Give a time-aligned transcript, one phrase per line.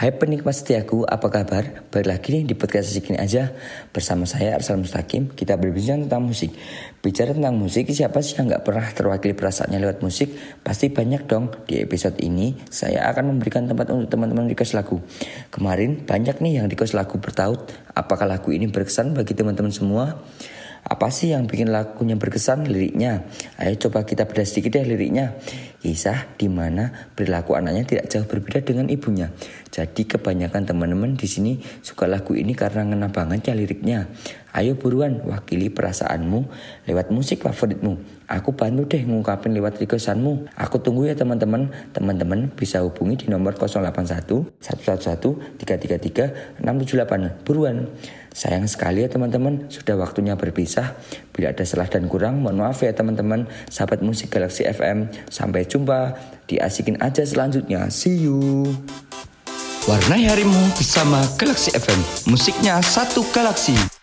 [0.00, 1.84] Hai penikmat setiaku, apa kabar?
[1.92, 3.52] Balik lagi di podcast segini aja
[3.92, 6.56] Bersama saya Arsal Mustaqim Kita berbincang tentang musik
[7.04, 10.32] Bicara tentang musik, siapa sih yang gak pernah terwakili perasaannya lewat musik?
[10.64, 15.04] Pasti banyak dong Di episode ini, saya akan memberikan tempat untuk teman-teman request lagu
[15.52, 20.16] Kemarin banyak nih yang request lagu bertaut Apakah lagu ini berkesan bagi teman-teman semua?
[20.90, 23.22] Apa sih yang bikin lagunya berkesan liriknya?
[23.62, 25.38] Ayo coba kita bedah sedikit deh liriknya.
[25.78, 29.30] Kisah di mana perilaku anaknya tidak jauh berbeda dengan ibunya.
[29.70, 34.10] Jadi kebanyakan teman-teman di sini suka lagu ini karena ngena banget ya liriknya.
[34.50, 36.50] Ayo buruan wakili perasaanmu
[36.90, 38.26] lewat musik favoritmu.
[38.26, 40.50] Aku bantu deh ngungkapin lewat requestanmu.
[40.58, 41.70] Aku tunggu ya teman-teman.
[41.94, 47.46] Teman-teman bisa hubungi di nomor 081 111 333 678.
[47.46, 47.86] Buruan.
[48.30, 50.94] Sayang sekali ya teman-teman, sudah waktunya berpisah.
[51.34, 53.50] Bila ada salah dan kurang, mohon maaf ya teman-teman.
[53.66, 56.14] Sahabat musik Galaxy FM, sampai jumpa
[56.46, 57.90] di Asikin Aja selanjutnya.
[57.90, 58.70] See you.
[59.88, 63.99] Warnai harimu bersama Galaxy FM, musiknya satu galaksi.